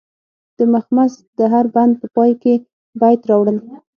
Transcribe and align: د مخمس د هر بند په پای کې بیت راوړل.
د 0.57 0.59
مخمس 0.73 1.13
د 1.37 1.39
هر 1.53 1.65
بند 1.75 1.93
په 2.01 2.07
پای 2.15 2.31
کې 2.41 2.53
بیت 3.01 3.21
راوړل. 3.29 3.57